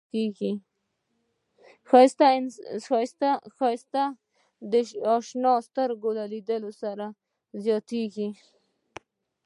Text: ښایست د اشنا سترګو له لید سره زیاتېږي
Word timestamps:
ښایست 1.89 2.19
د 4.71 4.73
اشنا 5.13 5.53
سترګو 5.67 6.09
له 6.17 6.25
لید 6.31 6.49
سره 6.81 7.05
زیاتېږي 7.63 8.29